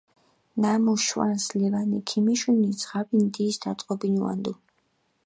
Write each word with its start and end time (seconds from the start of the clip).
ნამუ 0.63 0.93
შვანს 1.07 1.45
ლევანი 1.63 1.99
ქიმიშუნი, 2.13 2.71
ძღაბი 2.85 3.21
ნდის 3.27 3.61
დატყობინუანდუ. 3.67 4.57